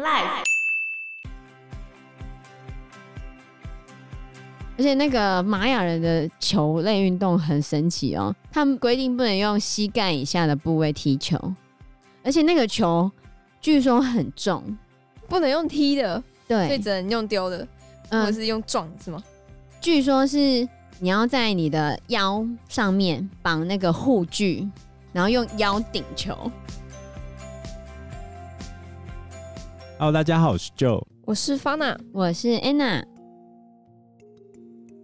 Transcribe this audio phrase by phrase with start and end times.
[0.00, 0.44] Life。
[4.78, 11.38] 而且那个玛雅人的球类运动很神奇哦，他们规定不能用膝盖以下的部位踢球，
[12.24, 13.10] 而且那个球
[13.60, 14.64] 据说很重，
[15.28, 17.68] 不能用踢的，对，所以只能用丢的，
[18.08, 19.22] 嗯或者是用撞，是吗？
[19.82, 20.66] 据说是
[20.98, 24.66] 你要在你的腰上面绑那个护具，
[25.12, 26.50] 然后用腰顶球。
[30.00, 33.04] Hello，大家好，我是 Joe，我是 Fana，我是 Anna。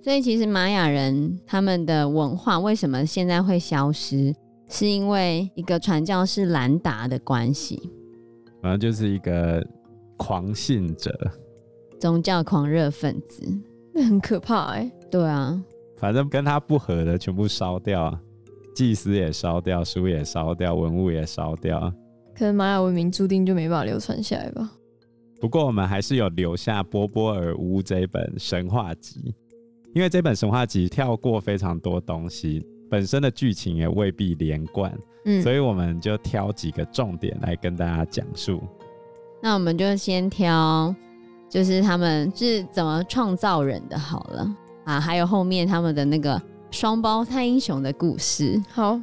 [0.03, 4.35] 所以其实玛雅人他们的文化为什么现在会消失，
[4.71, 7.91] 是因为一个传教士兰达的关系，
[8.63, 9.63] 反正就是一个
[10.17, 11.15] 狂信者，
[12.01, 13.47] 宗教狂热分子。
[13.93, 14.93] 那很可怕哎、欸。
[15.11, 15.63] 对啊，
[15.99, 18.19] 反正跟他不合的全部烧掉，
[18.75, 21.93] 祭司也烧掉，书也烧掉，文物也烧掉。
[22.35, 24.73] 可能玛雅文明注定就没办法流传下来吧。
[25.41, 29.35] 不过我们还是有留下《波波尔乌》这一本神话集。
[29.95, 34.93] 因为这本神话集跳过非常多东西，本身的剧情也未必连贯，
[35.25, 38.63] 嗯，所以我们就挑几个重点来跟大家讲述。
[39.43, 40.95] 那我们就先挑，
[41.49, 48.63] 就是他们是怎么创造人的好了啊，还有后面他们的那个双胞胎英雄的故事。
[48.71, 49.01] 好，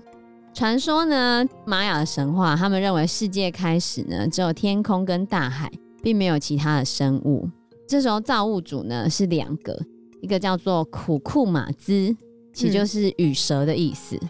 [0.53, 5.71] 传说呢，玛雅的神话，他们认为世界开始呢，只有天空跟大海，
[6.03, 7.49] 并没有其他的生物。
[7.87, 9.75] 这时候造物主呢是两个。
[10.21, 12.15] 一个叫做苦库马兹，
[12.53, 14.15] 其实就是羽蛇的意思。
[14.21, 14.29] 嗯、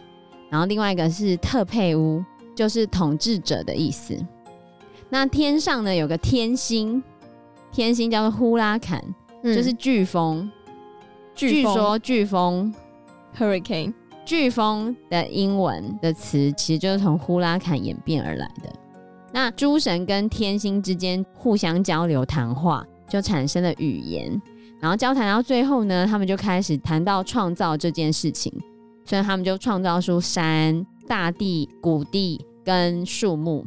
[0.50, 2.20] 然后另外一个是特佩乌，
[2.52, 4.16] 就是统治者的意思。
[5.08, 7.00] 那天上呢有个天星，
[7.70, 9.00] 天星叫做呼拉坎，
[9.44, 10.50] 嗯、就是飓风。
[11.36, 12.74] 据说飓风
[13.38, 13.94] hurricane，
[14.26, 18.72] 飓风的英文的词其实就是从呼拉坎演变而来的。
[19.34, 24.40] 那诸神跟天星之间互相交流谈话，就产生了语言。
[24.80, 28.52] 然后交谈到最后呢，他们就开始谈到创造这件事情，
[29.04, 33.66] 所以他们就创造出山、大地、谷地跟树木，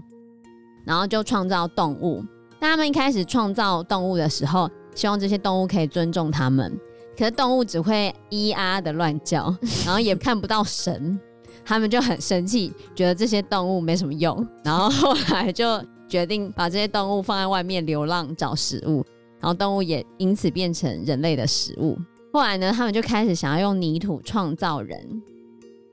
[0.85, 2.23] 然后就创造动物。
[2.61, 6.79] 但他们一开始创造动物的时候，希望这些动物可以尊重他们，
[7.17, 9.53] 可是动物只会咿啊的乱叫，
[9.85, 11.19] 然后也看不到神，
[11.67, 19.05] 他们就很生气，觉得这些动物没什么用，然后后来就决定把这些动物放在外面流浪找食物。
[19.39, 21.97] 然后动物也因此变成人类的食物。
[22.31, 25.21] 后来呢，他们就开始想要用泥土创造人，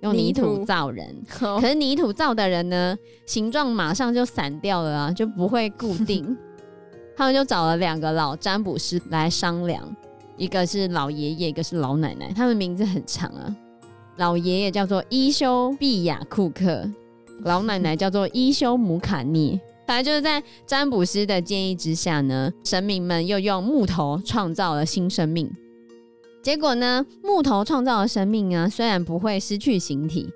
[0.00, 1.22] 用泥土造人。
[1.28, 2.96] 可是泥土造的人呢，
[3.26, 6.36] 形状马上就散掉了啊，就不会固定。
[7.16, 9.84] 他们就找了两个老占卜师来商量，
[10.36, 12.32] 一个是老爷爷，一个是老奶奶。
[12.32, 13.54] 他们名字很长啊，
[14.16, 16.88] 老爷爷叫做伊修毕亚库克，
[17.44, 19.60] 老奶奶叫做伊修姆卡涅。
[19.86, 25.50] 反正就是在占卜师的建议之下呢，神明们又用木头创造了新生命。
[26.42, 30.30] 结果呢，木头创造的生命啊，虽然不会失去形体，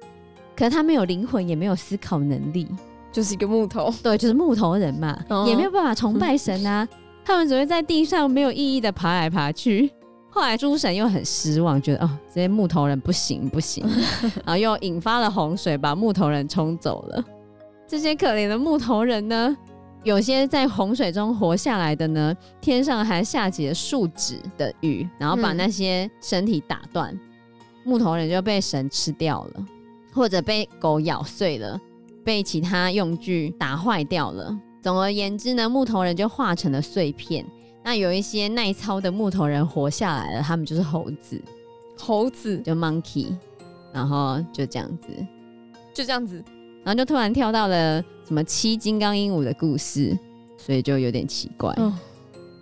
[0.55, 2.69] 可是他没有灵魂，也没有思考能力，
[3.11, 3.91] 就是一个木头。
[4.03, 6.87] 对，就是木头人嘛，哦、也没有办法崇拜神啊。
[7.25, 9.91] 他们只会在地上没有意义的爬来爬去。
[10.39, 13.85] 后来诸神又很失望，觉得哦，这些木头人不行不行，
[14.47, 17.25] 然后又引发了洪水，把木头人冲走了。
[17.89, 19.57] 这些可怜的木头人呢，
[20.05, 27.21] 有些在洪水中活下来的呢，天上还下起了树脂的雨，然后把那些身体打断，嗯、
[27.85, 29.67] 木头人就被神吃掉了，
[30.13, 31.77] 或者被狗咬碎了，
[32.25, 34.57] 被其他用具打坏掉了。
[34.81, 37.45] 总而言之呢，木头人就化成了碎片。
[37.89, 41.43] 那有一些耐操的木头人活下来了，他们就是猴子，
[41.97, 43.35] 猴子就 monkey，
[43.95, 45.09] 然后就这样子，
[45.95, 46.45] 就这样子。
[46.85, 50.15] 然后就突然跳到了什么七金刚鹦鹉的故事，
[50.59, 51.91] 所以就有点奇怪，哦，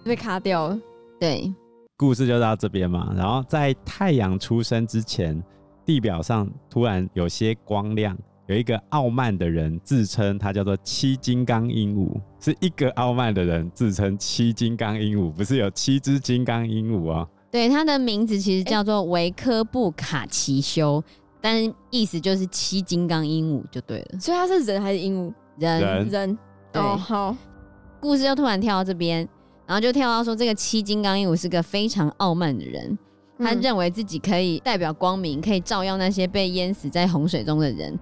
[0.04, 0.78] 被卡掉了。
[1.18, 1.52] 对，
[1.96, 3.12] 故事就到这边嘛。
[3.16, 5.42] 然后在太阳出生之前，
[5.84, 8.16] 地表上突然有些光亮，
[8.46, 17.26] 有一个傲慢的人自称他叫做七金刚鹦鹉，是一个傲慢的人自称七金刚鹦鹉，不是有七只金刚鹦鹉啊。
[17.50, 21.02] 对，他的名字其实叫做维科布卡奇修。
[21.38, 25.32] 但意思就是七金刚鹦鹉就对了，所以他是人还是鹦鹉？
[25.58, 26.38] 人人，
[26.74, 27.36] 哦，好。
[28.00, 29.28] 故事就突然跳到这边，
[29.64, 32.98] 然后就跳到说这个七金刚鹦鹉是个非常傲慢的人，
[33.38, 37.96] 他认为自己可以代表光明，可以照耀那些被淹死在洪水中的人，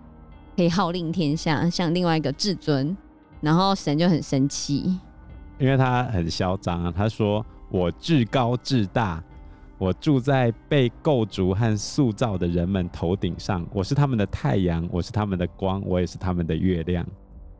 [0.57, 2.97] 可以号令天下，像另外一个至尊。
[3.41, 4.99] 然后神就很生气，
[5.59, 9.23] 因为他很嚣张啊，他说我至高至大。
[9.77, 17.05] 我住在被构筑和塑造的人们头顶上，我是他们的太阳，我是他们的光，我也是他们的月亮。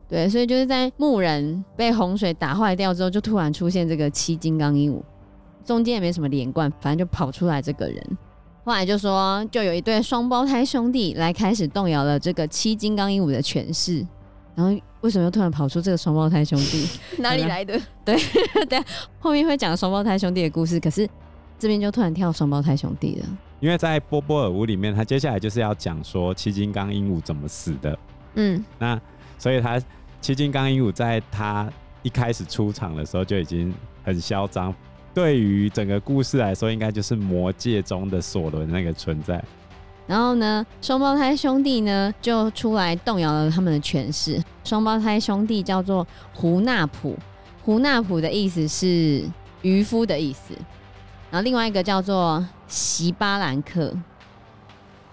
[0.07, 5.03] 对，所以就是在牧人被洪水打坏掉之后，就突然出现这个七金刚鹦鹉，
[5.63, 8.17] 中间也没什么连贯，反正就跑出来这个人。
[8.65, 14.05] 后来就说，就有一对双胞胎兄弟来开始动摇了这个七金刚鹦鹉的权势。
[14.55, 16.87] 然后为什么又突然跑出这个双胞胎兄弟？
[17.21, 17.79] 哪里来的？
[18.03, 18.17] 对
[18.67, 18.83] 对，
[19.19, 21.07] 后面会讲双胞胎兄弟的故事，可是
[21.59, 23.25] 这边就突然跳双胞胎兄弟了。
[23.59, 27.99] 因为在波波尔屋里面，他接下来就是要讲说七金刚鹦鹉怎么死的。
[28.33, 28.99] 嗯，那
[29.37, 29.79] 所以他
[30.21, 31.69] 七金刚鹦鹉在他
[32.01, 33.71] 一开始出场的时候就已经
[34.03, 34.73] 很嚣张。
[35.15, 39.41] 对于整个故事来说，应该就是魔界中的索伦那个存在。
[40.05, 44.39] 然后呢，双胞胎兄弟呢就出来动摇了他们的权势。
[44.65, 47.17] 双胞胎兄弟叫做胡纳普，
[47.63, 49.23] 胡纳普的意思是
[49.61, 50.53] 渔夫的意思。
[51.31, 53.91] 然后另外一个叫做席巴兰克，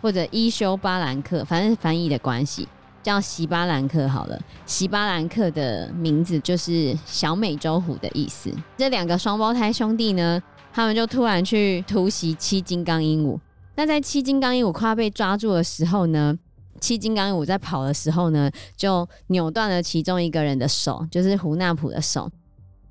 [0.01, 2.67] 或者伊修巴兰克，反正翻译的关系。
[3.03, 8.51] 叫席巴兰克好了，席巴兰克的名字就是小美洲虎的意思。
[8.77, 10.41] 这两个双胞胎兄弟呢，
[10.73, 13.39] 他们就突然去突袭七金刚鹦鹉。
[13.75, 16.39] 那在七金刚鹦鹉快要被抓住的时候呢，
[16.81, 22.31] 七金刚鹦鹉在跑的时候呢，就扭断了其中一个人的手，就是胡纳普的手。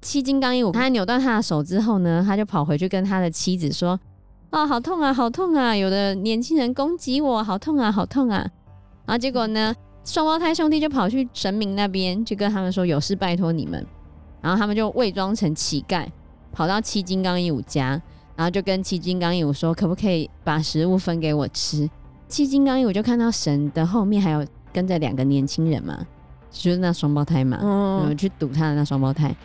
[0.01, 3.97] 七金刚鹦鹉他扭断他的手之后呢，他就跑回去跟他的妻子说
[4.49, 5.73] ：“啊，好痛啊，好痛啊！
[5.75, 8.37] 有的年轻人攻击我，好痛啊，好痛啊！”
[9.05, 9.73] 然后结果呢？
[10.03, 13.85] 双胞胎兄弟就跑去神明那边，就跟他们说有事拜托你们。
[14.41, 16.07] 然后他们就伪装成乞丐，
[16.51, 17.89] 跑到七金刚鹦鹉家，
[18.35, 21.87] 然后就跟七金刚鹦鹉说，可不可以把食物分给我吃？
[22.27, 24.43] 七金刚鹦鹉就看到神的后面还有
[24.73, 25.95] 跟着两个年轻人嘛，
[26.49, 29.35] 就是那双胞胎嘛，嗯，嗯，去堵他的那双胞胎。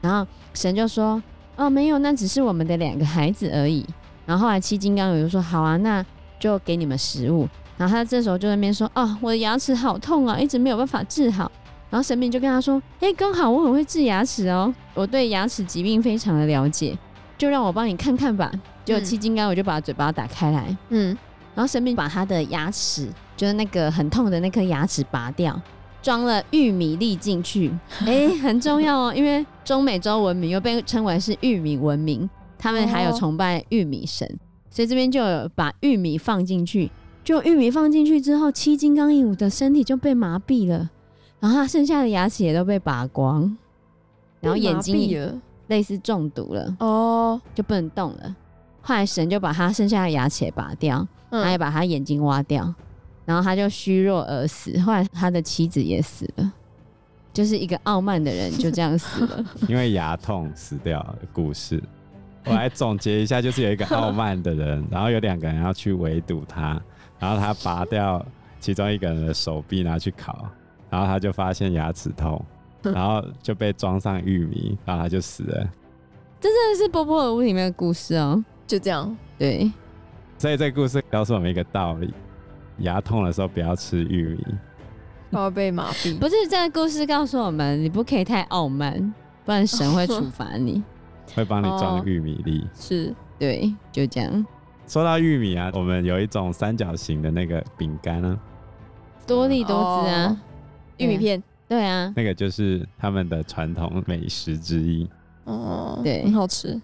[0.00, 1.22] 然后神就说，
[1.56, 3.84] 哦，没有，那只是我们的两个孩子而已。
[4.24, 6.02] 然后后来七金刚鹦鹉就说，好啊，那
[6.38, 7.46] 就给你们食物。
[7.80, 11.50] 然后他这时候就在那边说：“哦，我的牙齿好痛啊，一直没有办法治好。”
[11.88, 16.94] 然后神明就跟他说：“哎，刚好我很会治牙齿哦，我对牙齿疾病非常的了解，
[17.38, 18.52] 就让我帮你看看吧。”
[18.84, 21.16] 就七金刚，我就把嘴巴打开来，嗯，
[21.54, 25.58] 然后神明把他的牙齿，就是那个很痛的那颗牙齿拔掉，
[26.02, 27.72] 装了玉米粒进去。
[28.04, 32.28] 哎，很重要哦，因为中美洲文明又被称为是玉米文明，
[32.58, 34.28] 他们还有崇拜玉米神，
[34.68, 36.90] 所以这边就有把玉米放进去。
[37.30, 40.90] 就玉米放进去之后，七金刚鹦鹉的身体就被麻痹了，
[41.38, 43.56] 然后它剩下的牙齿也都被拔光，
[44.40, 45.32] 然后眼睛也
[45.68, 48.34] 类似中毒了哦，就不能动了。
[48.82, 52.74] 后来神就把它剩下的牙齿也拔掉，他、嗯、也把它眼睛挖掉，
[53.24, 54.76] 然后他就虚弱而死。
[54.80, 56.52] 后来他的妻子也死了，
[57.32, 61.80] 就是一个傲慢的人就这样死了， 因为牙痛死掉的故事。
[62.46, 66.82] 我来总结一下，就是有一个傲慢的人，然后有两个人要去围堵他。
[67.20, 68.24] 然后他拔掉
[68.58, 70.48] 其中一个人的手臂拿去烤，
[70.88, 72.44] 然后他就发现牙齿痛，
[72.82, 75.70] 然后就被装上玉米，然后他就死了。
[76.40, 79.16] 这真的是波波尔屋里面的故事哦，就这样。
[79.38, 79.70] 对，
[80.38, 82.12] 所以这个故事告诉我们一个道理：
[82.78, 84.46] 牙痛的时候不要吃玉米，
[85.30, 86.18] 不要被麻痹。
[86.18, 89.12] 不是这个故事告诉我们，你不可以太傲慢，
[89.44, 90.82] 不然神会处罚你，
[91.36, 92.62] 会帮你装玉米粒。
[92.64, 94.46] 哦、是，对，就这样。
[94.86, 98.38] 说到玉米啊，我们有一种三角形的那个饼干啊，
[99.26, 100.36] 多利多滋啊，哦、
[100.98, 105.08] 玉米片，对啊，那个就是他们的传统美食之一。
[105.44, 106.80] 哦，对，很好吃。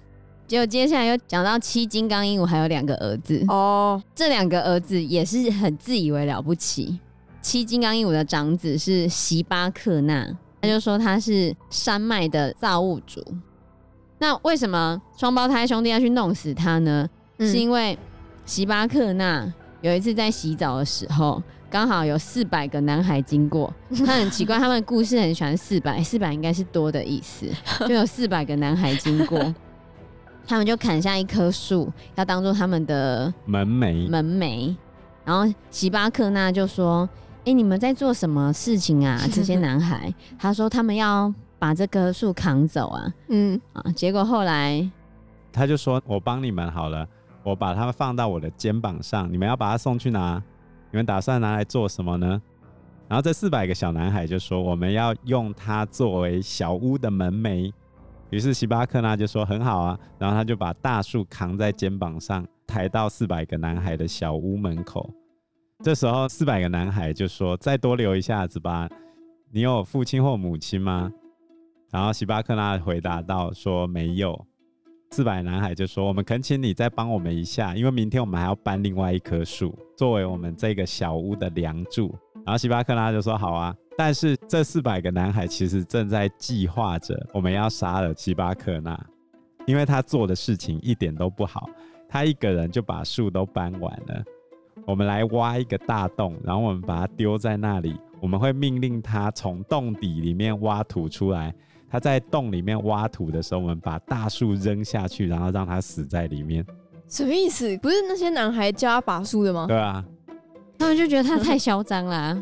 [0.46, 7.00] 结果接下来又讲到七金刚鹦鹉还有两个儿子哦，这两个儿子也是很自以为了不起。
[7.42, 13.20] 七金刚鹦鹉的长子是席巴克纳，他就说他是山脉的造物主。
[14.18, 17.08] 那为什么双胞胎兄弟要去弄死他呢？
[17.38, 17.98] 是因为
[18.44, 23.72] 席巴克纳有一次在洗澡的时候，刚好有四百个男孩经过。
[24.04, 27.46] 他很奇怪，他们的故事很喜欢四百， 四百应该是多的意思，
[27.86, 29.54] 就有四百个男孩经过，
[30.46, 34.08] 他们就砍下一棵树，要当做他们的门楣。
[34.08, 34.74] 门楣。
[35.24, 37.08] 然后席巴克纳就说
[37.42, 39.20] ：“哎、欸，你们在做什么事情啊？
[39.32, 44.88] 这些男孩？”他说：“他们要把这棵树扛走啊。”嗯啊，结果后来
[45.52, 47.04] 他就说：“我帮你们好了。”
[47.46, 50.42] 我把它们放到我的肩膀上，你们要把它送去哪？
[50.90, 52.42] 你们打算拿来做什么呢？
[53.06, 57.72] 然后这四百个小男孩就说：“我们要用它作为小屋的门楣。”
[58.30, 65.08] 于是席巴克纳就说：“很好啊。”然后他就把大树扛在肩膀上，抬到四百个男孩的小屋门口。
[65.84, 68.88] 这时候四百个男孩就说：“再多留一下子吧。
[69.52, 71.12] 你有父亲或母亲吗？”
[71.92, 74.44] 然后席巴克纳回答道：“说没有。”
[75.16, 89.06] 四百男孩就说：“我们恳请你再帮我们一下，因为明天我们还要搬另外一棵树，作为我们这个小屋的梁柱。”然后席巴克拉就说：“好啊。”但是这四百个男孩其实正在计划着我们要杀了希巴克纳，
[89.64, 91.66] 因为他做的事情一点都不好，
[92.06, 94.22] 他一个人就把树都搬完了。
[94.86, 97.96] 我们来挖一个大洞，然后我们把它丢在那里。
[98.20, 101.54] 我们会命令他从洞底里面挖土出来。
[101.88, 106.64] 他在洞里面挖土的时候，我们把大树扔下去，然后让他死在里面。
[107.08, 107.76] 什么意思？
[107.78, 109.66] 不是那些男孩教他拔树的吗？
[109.68, 110.04] 对啊，
[110.78, 112.36] 他们就觉得他太嚣张啦。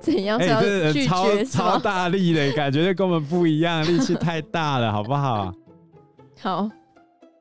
[0.00, 0.38] 怎样？
[0.38, 5.52] 哎、欸，这人超超大力的感觉，就跟我们不一样，力气太大了，好不好？
[6.40, 6.70] 好。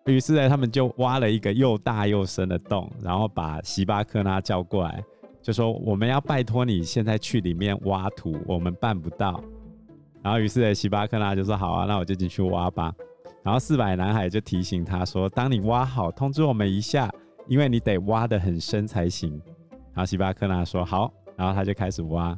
[0.05, 5.03] 于是呢，他们就挖了一个又大又深的洞，然后把希巴克拉叫过来，
[5.39, 9.39] 就说：“我们要拜托你现在去里面挖土，我们办不到。”
[10.21, 12.93] 然后于是呢，希巴克纳就说：“好啊，那我就进去挖吧。”
[13.41, 17.09] 然后四百男孩就提醒他说：“当你挖好，通知我们一下，
[17.47, 19.31] 因为你得挖得很深才行。”
[19.95, 22.37] 然后希巴克纳说：“好。”然后他就开始挖。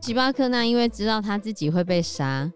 [0.00, 2.48] 希巴克纳因为知道他自己会被杀，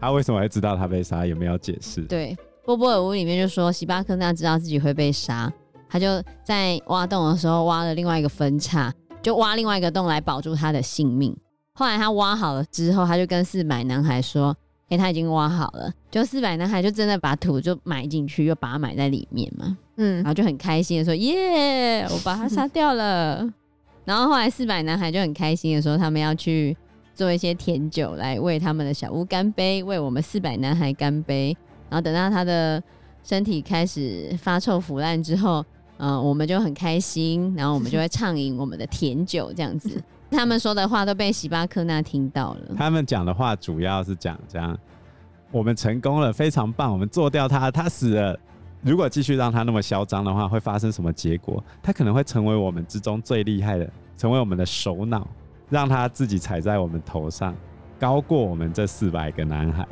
[0.00, 1.26] 他为什么会知道他被杀？
[1.26, 2.02] 有没有解释？
[2.02, 5.52] 对，波波尔屋里面就说希巴克纳知道自己会被杀，
[5.88, 11.36] 他就在挖洞的时候挖了另外一个分叉，就挖另外一个洞来保住他的性命。
[11.78, 14.56] 后来他挖好了之后，他就跟四百男孩说
[14.88, 19.76] ：“哎、欸，他已经挖好了。”就四百男孩就真的把土就埋进去，又把它埋在里面嘛。
[19.96, 23.46] 嗯，然后就很开心的说：“耶，我把他杀掉了。
[24.06, 26.74] ”然后后来四百男孩就很开心的说：“他们要去
[27.14, 31.54] 做一些甜酒来为他们的小屋干杯，为我们四百男孩干杯。”
[31.90, 32.82] 然后等到他的
[33.22, 35.62] 身体开始发臭腐烂之后，
[35.98, 40.02] 嗯、呃，我们就很开心，然后我们就会畅饮我们的甜酒，这样子。
[40.30, 42.74] 他们说的话都被喜巴克纳听到了。
[42.76, 44.76] 他们讲的话主要是讲这样：
[45.50, 48.38] 我们成功了，非常棒，我们做掉他，他死了。
[48.82, 51.62] 如果继续让他那么嚣张的话，会发生什么结果？
[51.82, 55.26] 他可能会成为我们之中最厉害的，成为我们的首脑，
[55.70, 57.54] 让他自己踩在我们头上，
[57.98, 59.86] 高过我们这四百个男孩，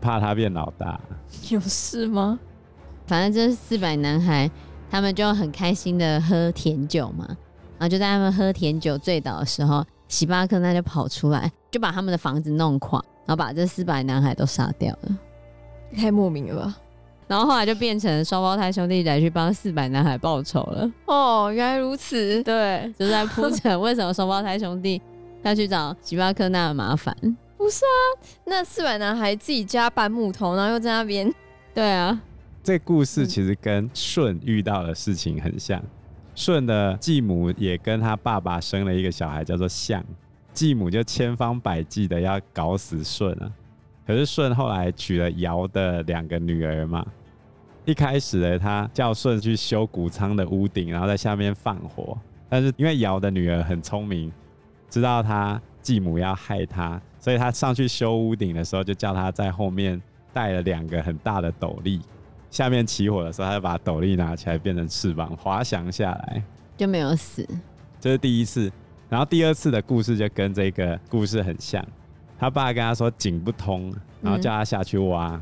[0.00, 0.98] 怕他变老大。
[1.50, 2.38] 有事吗？
[3.06, 4.50] 反正这四百男孩，
[4.90, 7.36] 他们就很开心的喝甜酒嘛。
[7.78, 15.18] 然后就在他们喝甜酒醉倒的时候，喜巴克那就跑出来，就把他们的房子弄垮，然后把这四百男孩都杀掉了。
[15.96, 16.76] 太莫名了吧？
[17.28, 20.88] 然后后来就变成双胞胎兄弟来去帮四百男孩报仇了。
[21.06, 22.42] 哦，原来如此。
[22.44, 25.02] 对， 就在铺陈为什么双胞胎兄弟
[25.42, 27.12] 要去找喜巴克那的麻烦。
[27.58, 27.98] 不是啊，
[28.44, 31.32] 那四百男孩自己家搬木头，然后又在那边。
[31.74, 32.16] 对啊，
[32.62, 35.82] 这故事其实跟舜遇到的事情很像。
[36.36, 40.04] 舜的继母也跟他爸爸生了一个小孩，叫做象。
[40.52, 43.50] 继母就千方百计的要搞死舜啊。
[44.06, 47.04] 可是舜后来娶了尧的两个女儿嘛。
[47.84, 52.16] 一开始呢，他叫舜去修谷仓的屋顶，然后在下面放火。
[52.48, 54.30] 但是因为尧的女儿很聪明，
[54.90, 60.00] 知道他继母要害他，所以他上去修屋顶的时候，就叫他在后面
[60.32, 62.00] 带了两个很大的斗笠。
[62.50, 66.42] 下面起火的时候，他就把斗笠拿起来变成翅膀滑翔下来，
[66.76, 67.46] 就没有死。
[68.00, 68.70] 这是第一次，
[69.08, 71.84] 然后第二次的故事就跟这个故事很像。
[72.38, 75.40] 他爸跟他说井不通，然后叫他下去挖，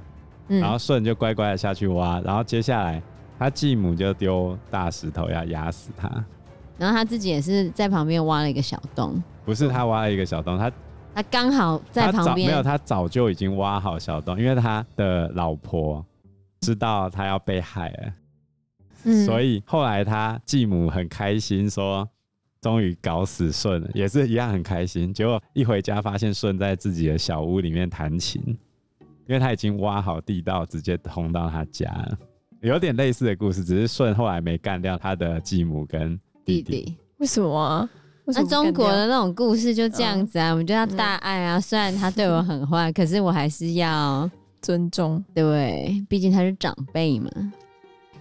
[0.48, 3.02] 嗯、然后舜就乖乖的下去挖，然后接下来
[3.38, 6.08] 他继母就丢大石头要压死他，
[6.78, 9.20] 然后他自己也是在旁边挖了一个小洞。
[9.44, 10.70] 不是他挖了一个小洞，他
[11.14, 16.04] 他刚好在旁边，没有，他早就已经挖好小洞，因为他的老婆。
[16.64, 18.12] 知道他要被害了，
[19.04, 22.08] 嗯，所以后来他继母很开心，说
[22.62, 25.12] 终于搞死舜了，也是一样很开心。
[25.12, 28.42] 结果一回家发现舜在自己的小屋里面弹琴，
[29.26, 32.18] 因为他已经挖好地道，直接通到他家了。
[32.62, 36.62] 有点类似的故事，只是舜后来没干掉他的继母跟弟弟。
[36.62, 37.86] 弟弟为什么啊？
[38.24, 41.60] 那中国的那种故事就这样子啊，我们就要大爱啊。
[41.60, 44.30] 虽然他对我很坏，可是我还是要。
[44.64, 47.30] 尊重，对，毕竟他是长辈嘛。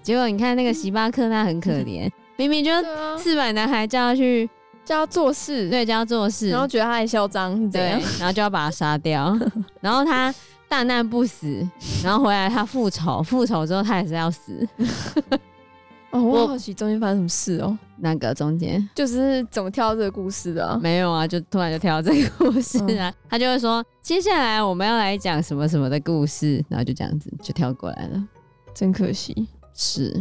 [0.01, 2.69] 结果你看那个星巴克他很可怜， 明明就
[3.17, 4.50] 四百男孩叫他去
[4.83, 7.81] 叫他做事，对，叫他做事，然后觉得他还嚣张，对，
[8.19, 9.39] 然后就要把他杀掉。
[9.79, 10.35] 然后他
[10.67, 11.65] 大难不死，
[12.03, 14.67] 然后回来他复仇，复仇之后他也是要死。
[16.13, 17.75] 哦，我好奇中间发生什么事哦？
[17.98, 20.79] 那个中间就是怎么跳到这个故事的？
[20.79, 23.10] 没有啊，就突然就跳到这个故事啊。
[23.10, 28.24] 嗯、他就会说，接下来我们要来讲什么什么的故事，然后就这样子就跳过来了。
[28.75, 30.15] 真可惜，是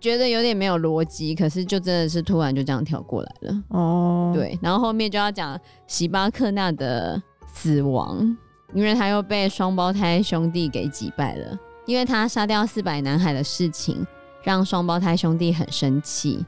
[0.00, 3.62] 觉得有点没有逻辑，可是就真的是突然就这样跳过来了。
[3.68, 5.56] 哦，对，然后后面就要讲
[5.86, 7.22] 喜巴克纳的
[7.54, 8.36] 死亡，
[8.74, 11.56] 因为他又被双胞胎兄弟给击败了，
[11.86, 14.04] 因为他杀掉四百男孩的事情。
[14.42, 16.44] 让双胞胎兄弟很生气，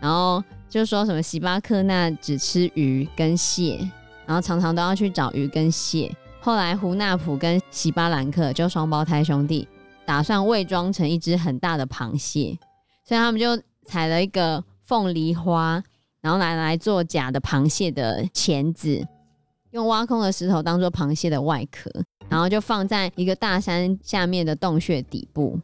[0.00, 3.78] 然后就说什么希巴克那只吃鱼跟蟹，
[4.26, 6.14] 然后常常都要去找鱼跟蟹。
[6.40, 9.66] 后来胡纳普跟喜巴兰克就双胞胎兄弟，
[10.06, 12.58] 打算伪装成一只很大的螃蟹，
[13.04, 15.82] 所以他们就采了一个凤梨花，
[16.20, 19.06] 然后来来做假的螃蟹的钳子，
[19.72, 21.90] 用挖空的石头当做螃蟹的外壳，
[22.28, 25.60] 然后就放在一个大山下面的洞穴底部。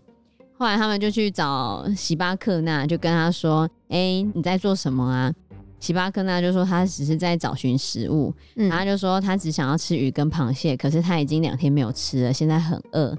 [0.57, 5.33] 后来他们就去找喜巴克纳，就跟他说：“哎、欸，你在做什么啊？”
[5.81, 13.15] 喜巴克纳就说他只是在找寻食物，嗯、然后他就说他只想要吃鱼跟螃蟹，可是他已经两天没有吃了，现在很饿。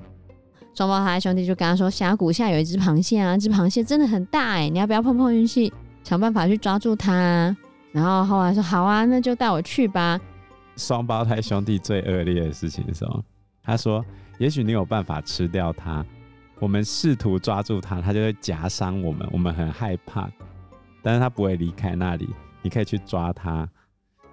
[0.74, 5.72] 双胞胎兄弟就跟他说：“峡谷下有一只螃蟹啊，这只螃蟹真的很大哎，你要不要碰碰运气，
[6.04, 7.56] 想办法去抓住它啊？”
[7.94, 10.20] 然后后来说：“好啊，那就带我去吧。”
[10.76, 13.24] 双胞胎兄弟最恶劣的事情是什么？
[13.64, 14.04] 他说
[14.40, 16.06] ：“也许你有办法吃掉它，
[16.60, 20.30] 我们试图抓住它，它就会夹伤我们，我们很害怕，
[21.02, 22.30] 但是它不会离开那里。”
[22.62, 23.70] 你可以去抓它，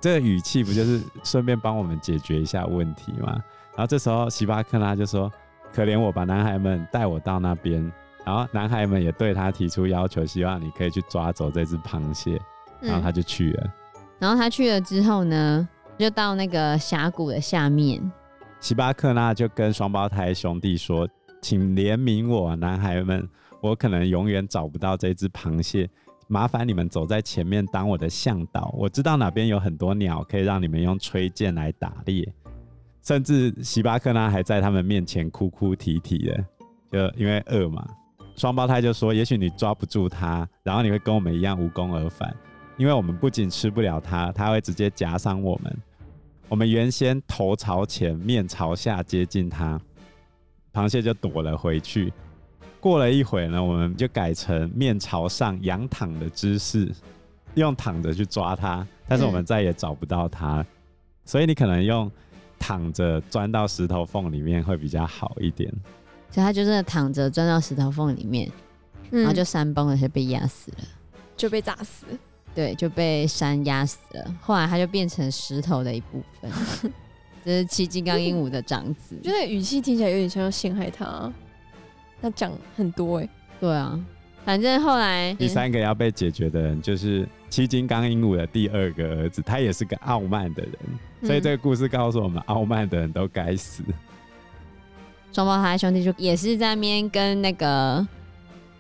[0.01, 3.33] 这个语气不就是顺便帮我们解决一下问题吗？
[3.77, 5.31] 然后这时候希巴克纳就说
[5.71, 7.93] ：“可怜我吧，男孩们，带我到那边。”
[8.25, 12.41] 然后男孩们也对他提出要求，希望你可以去抓走这只螃蟹。
[12.81, 13.65] 然后他就去了。
[13.67, 14.01] 嗯。
[14.21, 18.01] 然后他去了之后呢，就到那个峡谷的下面。
[18.61, 21.07] 希巴克纳就跟双胞胎兄弟说
[21.43, 23.29] ：“请怜悯我，男孩们，
[23.61, 25.91] 我可能永远找不到这只螃蟹。”
[26.29, 32.27] 麻烦你们走在前面当我的向导，我知道哪边有很多鸟可以让你们用吹箭来打猎。
[33.03, 36.45] 甚至希巴克呢还在他们面前哭哭啼啼的，
[36.91, 37.87] 就因为饿嘛。
[38.35, 42.35] 双胞胎就说：“也许你抓不住它，然后你会跟我们一样无功而返，
[42.79, 45.77] 因为我们不仅吃不了它，它会直接夹伤我们。
[46.49, 49.79] 我们原先头朝前，面朝下接近它，
[50.73, 52.13] 螃蟹就躲了回去。”
[52.81, 56.93] 过了一会呢，我们就改成面朝上仰躺的姿势，
[57.55, 60.67] 用躺着去抓它，但是我们再也找不到它，嗯、
[61.25, 62.11] 所以你可能用
[62.59, 65.73] 躺着钻到石头缝里面会比较好一点。
[66.29, 68.51] 所以它就真的躺着钻到石头缝里面，
[69.13, 70.79] 嗯、然后就山崩了，就被压死了，
[71.37, 72.07] 就被砸死。
[72.55, 74.35] 对，就被山压死了。
[74.41, 76.51] 后来它就变成石头的一部分。
[77.45, 81.33] 这是七金刚鹦鹉的长子，就那个语气听起来有点像要陷害他。
[82.21, 83.99] 他讲很多哎、欸，对啊，
[84.45, 90.73] 反正后来第三个要被解决的人就是七金刚鹦鹉的第二个儿子，他也是个傲慢的人，
[91.21, 93.83] 嗯、所以这个故事告诉我们，傲慢的人都该死。
[95.33, 98.07] 双胞胎兄弟就也是在那边跟那个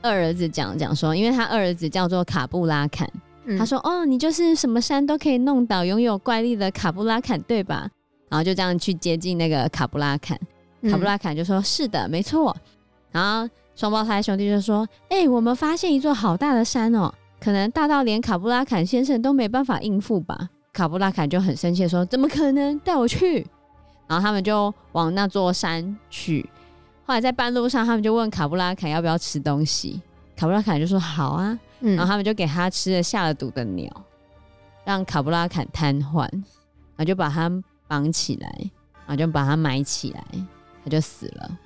[0.02, 3.10] 二儿子讲讲说，因为他二儿子叫做卡布拉坎，
[3.46, 7.90] 嗯、他说：“哦，你就是什么山都可以弄倒，拥有怪力的卡布拉坎，对吧？”
[8.32, 10.38] 然后就这样去接近那个卡布拉坎，
[10.90, 12.56] 卡布拉坎就说：“嗯、是的，没错。”
[13.12, 22.78] 然后双胞胎兄弟就说：“哎、欸，我们发现一座好大的山哦，可能大到连卡布拉坎先生都没办法应付吧？”卡布拉坎就很生气说：“怎么可能？
[22.78, 23.46] 带我去！”
[24.08, 26.48] 然后他们就往那座山去。
[27.04, 30.00] 后来在半路上，他们就问卡布拉坎要不要吃东西。
[30.34, 31.58] 卡布拉坎就说：“好啊。
[31.80, 33.92] 嗯”然后他们就给他吃了下了毒的鸟，
[34.86, 37.50] 让卡布拉坎瘫痪，然后就把他
[37.92, 38.48] 绑起来，
[39.06, 40.24] 然后就把它埋起来，
[40.82, 41.58] 他就死了。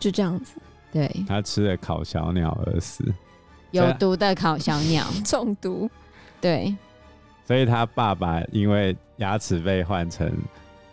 [0.00, 0.56] 就这样子，
[0.90, 3.04] 对，他吃了烤小鸟而死，
[3.70, 5.06] 有毒的烤小鸟。
[5.24, 5.88] 中毒，
[6.40, 6.76] 对，
[7.44, 10.28] 所以他爸爸因为牙齿被换成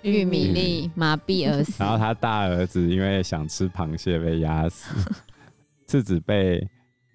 [0.04, 4.94] 玉米粒麻痹而死，然后他大儿子因为想吃螃蟹被压死，
[5.88, 6.70] 次子被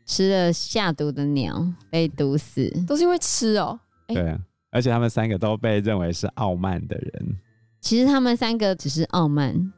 [0.04, 4.40] 吃了下毒的鸟被毒死，都是因为吃哦，对啊，
[4.70, 7.36] 而且他们三个都被认为是傲慢的人，
[7.80, 9.72] 其实他们三个只是傲慢。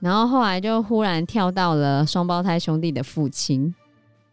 [0.00, 3.74] 然后后来就忽然跳到了双胞胎兄弟的父亲，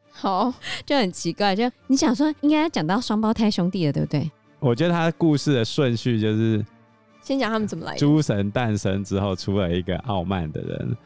[0.10, 0.54] 好，
[0.86, 4.32] 就很奇怪，就你想说应该讲到双胞胎兄弟了，对不对？
[4.60, 6.66] 我觉得他故事的顺序就是
[7.22, 8.00] 先讲他们怎么来的。
[8.00, 10.98] 诸神诞生之后出了一个傲慢的人，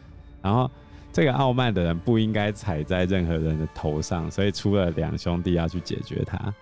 [0.44, 0.70] 然后
[1.12, 6.54] 这个傲慢的人不应该踩在任何人的头上，所以出了两兄弟要去解决他。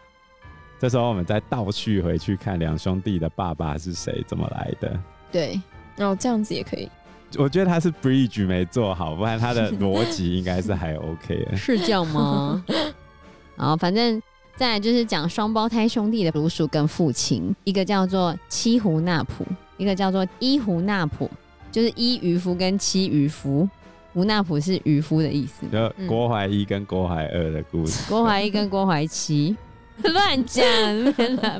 [0.80, 4.98] 这时候我们再倒叙回去看两兄弟的爸爸是谁，怎么来的？
[5.30, 5.62] 对，
[5.98, 6.90] 然后这样子也可以。
[7.38, 11.56] 我觉得他是 bridge 没做好，不然他的逻辑应该是还 OK 的。
[11.58, 12.64] 是这样吗？
[13.58, 14.20] 好反正
[14.56, 21.30] 再来就是讲双胞胎兄弟的叔叔跟父亲，一个叫做七胡纳普，一个叫做伊胡纳普，
[21.72, 23.68] 就是伊渔夫跟七渔夫。
[24.12, 25.68] 胡纳普是渔夫的意思。
[25.68, 28.10] 就郭怀一跟郭怀二的故事。
[28.10, 29.56] 郭怀一跟郭怀七。
[30.14, 30.64] 乱讲，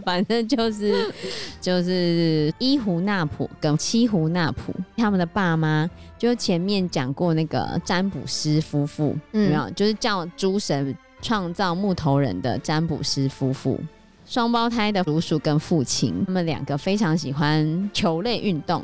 [0.06, 1.12] 反正就是
[1.60, 9.70] 就是伊胡纳普跟七胡纳普他们的爸妈，就前面讲过那个占卜师夫妇，有没有？
[9.72, 13.80] 就是叫诸神创造木头人的占卜师夫妇，
[14.26, 18.84] 双胞胎的叔叔跟父亲，他们两个非常喜欢球类运动，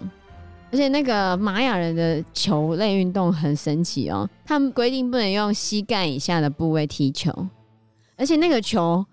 [0.72, 7.32] 而且那个玛雅人的球类运动很神奇哦，他们规定不能用膝盖以下的部位踢球，
[8.18, 9.06] 而且那个球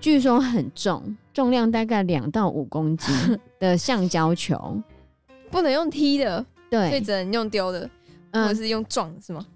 [0.00, 4.80] 据说很重，重量大概两到五公斤 的橡胶球，
[5.50, 7.88] 不能用踢的，对，所以只能用丢的，
[8.32, 9.46] 或者是用撞，是吗？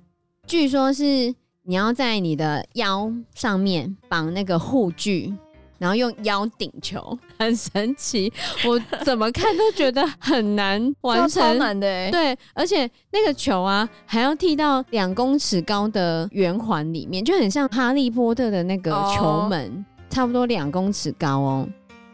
[0.47, 1.35] 据说是。
[1.67, 5.33] 你要在你的腰上面绑那个护具，
[5.79, 8.31] 然后用腰顶球， 很神奇。
[8.67, 12.11] 我怎么看都觉得很难完成，超难的欸。
[12.11, 21.69] 对，而且那个球啊，还要踢到两公尺高的圆环里面，就很像哈利波特的那个球门，哦、差不多两公尺高哦。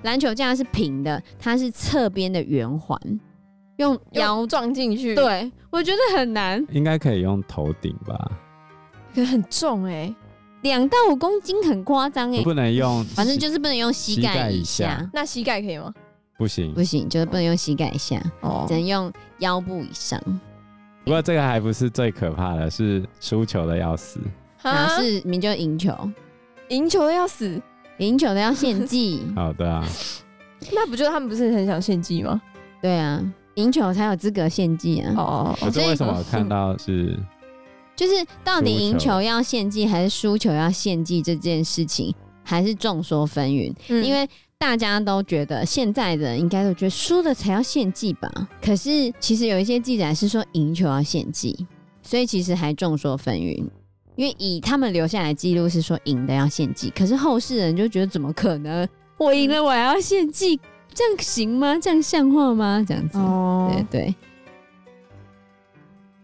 [0.05, 2.99] 篮球架是平的，它是侧边的圆环，
[3.77, 5.15] 用腰撞进去。
[5.15, 6.67] 对，我觉得很难。
[6.71, 8.33] 应该可以用头顶吧。
[9.15, 10.17] 可很重哎、欸，
[10.63, 14.85] 两到五公斤很夸张哎，不能用， 反正就是不能用膝盖以下。
[14.85, 15.93] 下那膝盖可以吗？
[16.39, 20.19] 不行，不行，就是不能用膝盖以下，哦，只能用腰部以上。
[21.05, 24.19] 不过这个还不是最可怕的，是输球的要死，
[24.99, 25.95] 是明就赢球，
[26.69, 27.61] 赢球的要死，
[28.01, 29.23] 赢球的要献祭。
[29.35, 29.87] 好的啊，
[30.73, 32.41] 那不就他们不是很想献祭吗？
[32.83, 33.23] 对啊，
[33.55, 35.15] 赢球才有资格献祭啊。
[35.17, 37.19] 哦，可是为什么我看到是？
[37.95, 43.75] 就是到底赢球要献祭还是输球要献祭这件事情，还是众说纷纭。
[43.89, 48.31] 嗯、因为大家都觉得现在的应该都觉得输了才要献祭吧。
[48.63, 51.67] 可是其实有一些记载是说赢球要献祭，
[52.03, 53.69] 所以其实还众说纷纭。
[54.21, 58.87] 因为以他们留下来记录是说赢的要献祭，可是后世人就觉得怎么可能？
[59.17, 60.61] 我赢了我还要献祭，
[60.93, 61.79] 这样行吗？
[61.81, 62.85] 这样像话吗？
[62.87, 64.15] 这样子，哦、对对。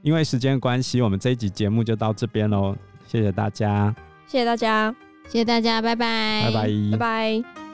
[0.03, 2.77] 因为时间关系，我们这一集节目就到这边喽。
[3.07, 4.95] 谢谢大家，谢谢大家，
[5.29, 7.66] 谢谢大家，拜拜，拜拜，拜拜。